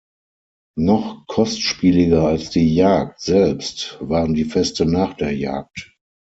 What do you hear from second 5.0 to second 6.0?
der Jagd.